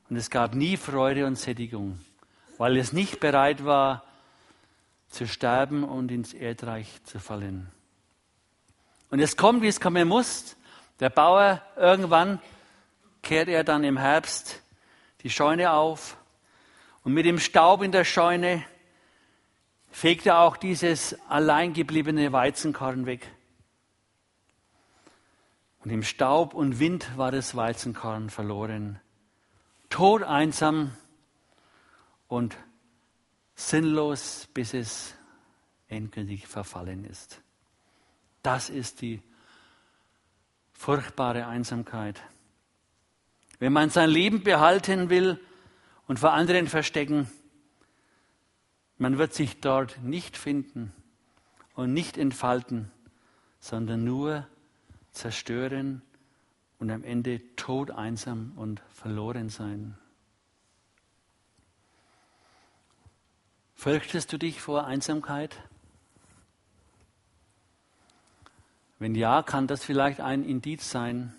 [0.09, 1.99] Und es gab nie Freude und Sättigung,
[2.57, 4.03] weil es nicht bereit war,
[5.09, 7.69] zu sterben und ins Erdreich zu fallen.
[9.09, 10.57] Und es kommt, wie es kommen muss.
[10.99, 12.41] Der Bauer, irgendwann
[13.21, 14.61] kehrt er dann im Herbst
[15.21, 16.17] die Scheune auf
[17.03, 18.63] und mit dem Staub in der Scheune
[19.91, 23.31] fegt er auch dieses allein gebliebene Weizenkorn weg.
[25.87, 28.99] Und im Staub und Wind war das Weizenkorn verloren.
[29.87, 30.91] Tod einsam
[32.27, 32.57] und
[33.55, 35.15] sinnlos, bis es
[35.87, 37.41] endgültig verfallen ist.
[38.43, 39.21] Das ist die
[40.73, 42.21] furchtbare Einsamkeit.
[43.59, 45.39] Wenn man sein Leben behalten will
[46.05, 47.31] und vor anderen verstecken,
[48.97, 50.91] man wird sich dort nicht finden
[51.75, 52.91] und nicht entfalten,
[53.61, 54.45] sondern nur
[55.17, 56.01] zerstören
[56.79, 59.97] und am Ende tot, einsam und verloren sein.
[63.75, 65.61] Fürchtest du dich vor Einsamkeit?
[68.99, 71.33] Wenn ja, kann das vielleicht ein Indiz sein,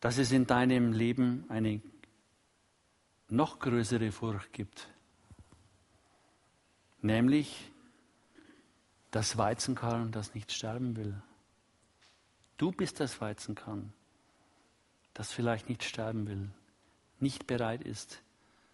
[0.00, 1.82] dass es in deinem Leben eine
[3.28, 4.88] noch größere Furcht gibt,
[7.02, 7.70] nämlich
[9.10, 11.20] das Weizenkorn, das nicht sterben will.
[12.58, 13.92] Du bist das Weizenkorn,
[15.14, 16.50] das vielleicht nicht sterben will,
[17.20, 18.20] nicht bereit ist,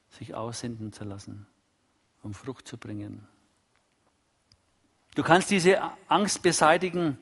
[0.08, 1.46] sich aussenden zu lassen,
[2.22, 3.28] um Frucht zu bringen.
[5.14, 7.18] Du kannst diese Angst beseitigen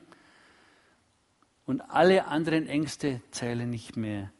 [1.65, 4.31] und alle anderen Ängste zählen nicht mehr.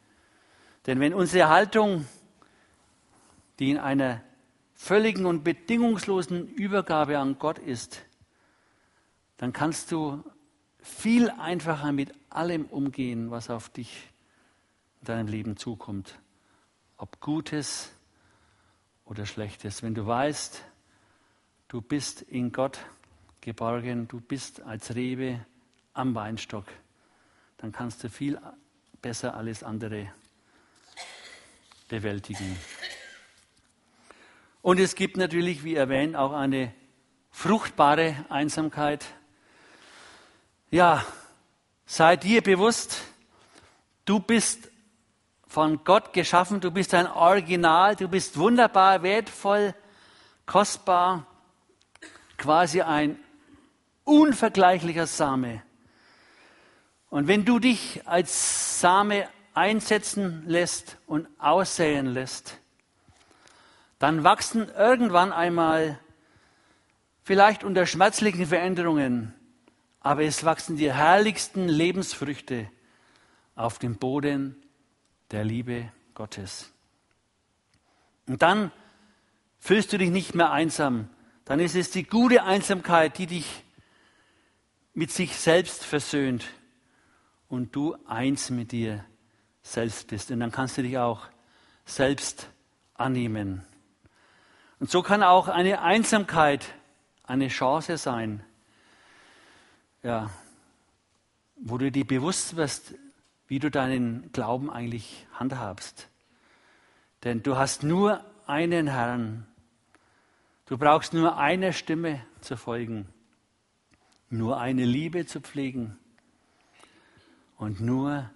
[0.85, 2.07] Denn wenn unsere Haltung,
[3.59, 4.21] die in einer
[4.75, 8.01] völligen und bedingungslosen Übergabe an Gott ist,
[9.37, 10.23] dann kannst du
[10.83, 14.09] viel einfacher mit allem umgehen, was auf dich
[15.01, 16.19] in deinem Leben zukommt.
[16.97, 17.91] Ob Gutes
[19.05, 19.81] oder Schlechtes.
[19.81, 20.63] Wenn du weißt,
[21.69, 22.79] du bist in Gott
[23.41, 25.45] geborgen, du bist als Rebe
[25.93, 26.65] am Weinstock,
[27.57, 28.39] dann kannst du viel
[29.01, 30.11] besser alles andere
[31.87, 32.57] bewältigen.
[34.61, 36.73] Und es gibt natürlich, wie erwähnt, auch eine
[37.31, 39.05] fruchtbare Einsamkeit.
[40.73, 41.05] Ja,
[41.85, 43.03] sei dir bewusst,
[44.05, 44.71] du bist
[45.45, 49.75] von Gott geschaffen, du bist ein Original, du bist wunderbar, wertvoll,
[50.47, 51.27] kostbar,
[52.39, 53.19] quasi ein
[54.03, 55.61] unvergleichlicher Same.
[57.11, 62.57] Und wenn du dich als Same einsetzen lässt und aussäen lässt,
[63.99, 65.99] dann wachsen irgendwann einmal,
[67.21, 69.35] vielleicht unter schmerzlichen Veränderungen,
[70.03, 72.69] aber es wachsen die herrlichsten Lebensfrüchte
[73.55, 74.61] auf dem Boden
[75.31, 76.71] der Liebe Gottes.
[78.27, 78.71] Und dann
[79.59, 81.09] fühlst du dich nicht mehr einsam.
[81.45, 83.63] Dann ist es die gute Einsamkeit, die dich
[84.93, 86.45] mit sich selbst versöhnt
[87.47, 89.05] und du eins mit dir
[89.61, 90.31] selbst bist.
[90.31, 91.21] Und dann kannst du dich auch
[91.85, 92.49] selbst
[92.95, 93.65] annehmen.
[94.79, 96.65] Und so kann auch eine Einsamkeit
[97.23, 98.43] eine Chance sein,
[100.03, 100.29] ja,
[101.55, 102.93] wo du dir bewusst wirst,
[103.47, 106.09] wie du deinen Glauben eigentlich handhabst.
[107.23, 109.47] Denn du hast nur einen Herrn.
[110.65, 113.07] Du brauchst nur eine Stimme zu folgen
[114.33, 115.95] nur eine Liebe zu pflegen
[117.57, 118.29] und nur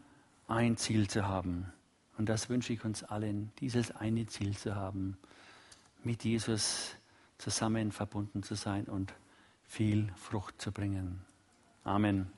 [0.48, 1.74] ein Ziel zu haben.
[2.18, 5.18] Und das wünsche ich uns allen, dieses eine Ziel zu haben,
[6.04, 6.96] mit Jesus
[7.40, 9.14] zusammen verbunden zu sein und
[9.64, 11.27] viel Frucht zu bringen.
[11.88, 12.30] Amen.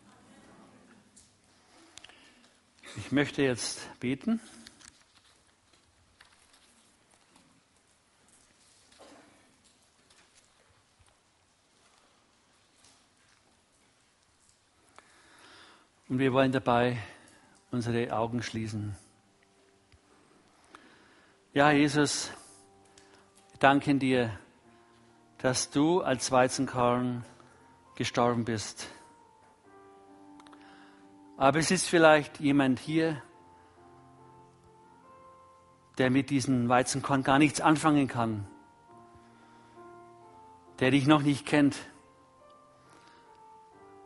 [2.98, 4.40] Ich möchte jetzt beten.
[16.08, 17.00] Und wir wollen dabei
[17.72, 18.96] unsere Augen schließen.
[21.54, 22.30] Ja, Jesus,
[23.50, 24.40] wir danken dir,
[25.40, 27.26] dass du als Weizenkorn
[27.96, 28.92] gestorben bist.
[31.40, 33.22] Aber es ist vielleicht jemand hier,
[35.98, 38.46] der mit diesem Weizenkorn gar nichts anfangen kann,
[40.82, 41.78] der dich noch nicht kennt.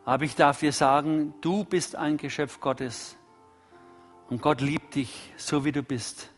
[0.05, 3.17] Aber ich darf dir sagen, du bist ein Geschöpf Gottes
[4.29, 6.29] und Gott liebt dich so wie du bist.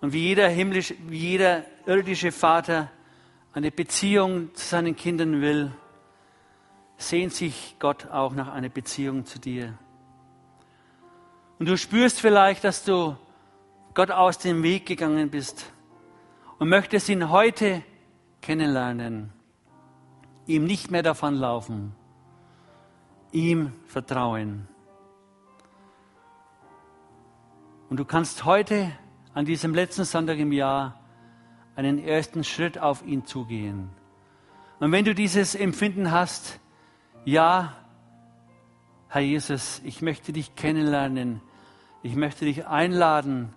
[0.00, 2.90] Und wie jeder himmlische, wie jeder irdische Vater
[3.52, 5.70] eine Beziehung zu seinen Kindern will,
[6.96, 9.78] sehnt sich Gott auch nach einer Beziehung zu dir.
[11.58, 13.16] Und du spürst vielleicht, dass du
[13.94, 15.72] Gott aus dem Weg gegangen bist
[16.58, 17.82] und möchtest ihn heute
[18.40, 19.32] kennenlernen,
[20.46, 21.94] ihm nicht mehr davonlaufen
[23.34, 24.68] ihm vertrauen.
[27.90, 28.92] Und du kannst heute,
[29.34, 31.00] an diesem letzten Sonntag im Jahr,
[31.76, 33.90] einen ersten Schritt auf ihn zugehen.
[34.78, 36.60] Und wenn du dieses Empfinden hast,
[37.24, 37.74] ja,
[39.08, 41.40] Herr Jesus, ich möchte dich kennenlernen,
[42.02, 43.54] ich möchte dich einladen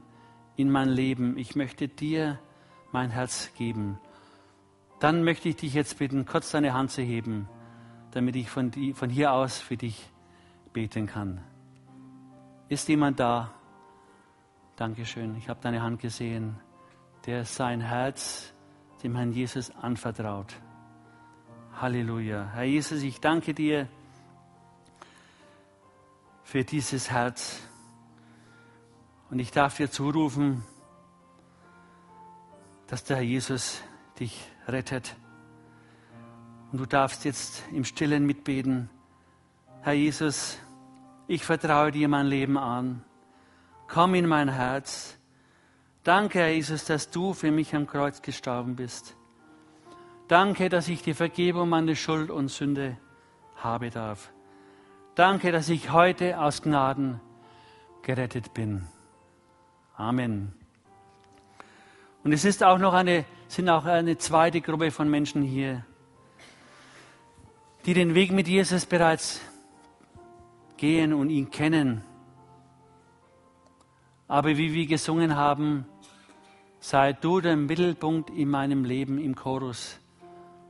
[0.56, 2.40] in mein Leben, ich möchte dir
[2.92, 4.00] mein Herz geben,
[5.00, 7.48] dann möchte ich dich jetzt bitten, kurz deine Hand zu heben
[8.18, 10.10] damit ich von, die, von hier aus für dich
[10.74, 11.40] beten kann.
[12.70, 13.54] Ist jemand da?
[14.76, 16.60] Dankeschön, ich habe deine Hand gesehen,
[17.26, 18.54] der sein Herz
[19.04, 20.56] dem Herrn Jesus anvertraut.
[21.80, 22.50] Halleluja.
[22.54, 23.88] Herr Jesus, ich danke dir
[26.44, 27.62] für dieses Herz.
[29.30, 30.64] Und ich darf dir zurufen,
[32.88, 33.84] dass der Herr Jesus
[34.20, 35.16] dich rettet.
[36.72, 38.90] Und du darfst jetzt im Stillen mitbeten.
[39.82, 40.58] Herr Jesus,
[41.28, 43.04] ich vertraue dir mein Leben an.
[43.88, 45.16] Komm in mein Herz.
[46.04, 49.16] Danke, Herr Jesus, dass du für mich am Kreuz gestorben bist.
[50.28, 52.98] Danke, dass ich die Vergebung meiner Schuld und Sünde
[53.56, 54.32] habe darf.
[55.16, 57.22] Danke, dass ich heute aus Gnaden
[58.02, 58.86] gerettet bin.
[59.96, 60.54] Amen.
[62.24, 65.86] Und es ist auch noch eine, sind auch eine zweite Gruppe von Menschen hier,
[67.86, 69.40] die den Weg mit Jesus bereits
[70.76, 72.04] gehen und ihn kennen.
[74.28, 75.86] Aber wie wir gesungen haben,
[76.82, 80.00] sei du der Mittelpunkt in meinem Leben im Chorus.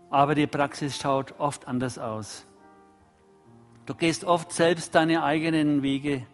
[0.10, 2.46] Aber die Praxis schaut oft anders aus.
[3.86, 6.26] Du gehst oft selbst deine eigenen Wege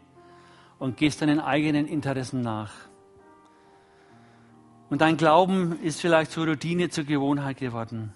[0.79, 2.71] und gehst deinen eigenen Interessen nach.
[4.89, 8.13] Und dein Glauben ist vielleicht zur Routine, zur Gewohnheit geworden.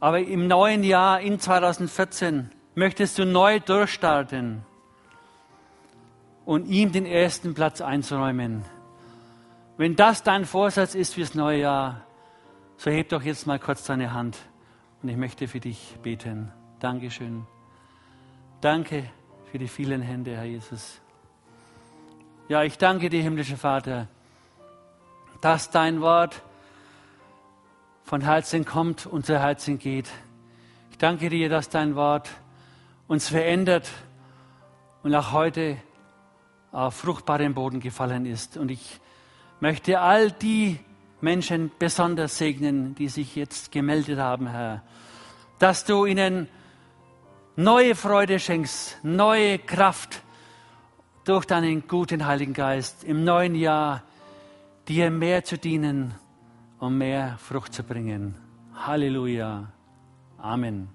[0.00, 4.62] Aber im neuen Jahr, in 2014, möchtest du neu durchstarten
[6.44, 8.64] und ihm den ersten Platz einzuräumen.
[9.76, 12.03] Wenn das dein Vorsatz ist fürs neue Jahr,
[12.84, 14.36] so heb doch jetzt mal kurz deine Hand
[15.02, 16.52] und ich möchte für dich beten.
[16.80, 17.46] Dankeschön.
[18.60, 19.10] Danke
[19.50, 21.00] für die vielen Hände, Herr Jesus.
[22.46, 24.06] Ja, ich danke dir, himmlischer Vater,
[25.40, 26.42] dass dein Wort
[28.02, 30.10] von Herzen kommt und zu Herzen geht.
[30.90, 32.28] Ich danke dir, dass dein Wort
[33.08, 33.90] uns verändert
[35.02, 35.78] und auch heute
[36.70, 38.58] auf fruchtbaren Boden gefallen ist.
[38.58, 39.00] Und ich
[39.58, 40.78] möchte all die
[41.24, 44.82] Menschen besonders segnen, die sich jetzt gemeldet haben, Herr,
[45.58, 46.48] dass du ihnen
[47.56, 50.22] neue Freude schenkst, neue Kraft
[51.24, 54.02] durch deinen guten Heiligen Geist im neuen Jahr,
[54.86, 56.14] dir mehr zu dienen
[56.78, 58.36] und mehr Frucht zu bringen.
[58.74, 59.72] Halleluja.
[60.36, 60.88] Amen.